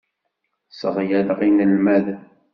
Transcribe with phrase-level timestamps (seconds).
[0.69, 2.21] Sseɣyaleɣ inelmaden.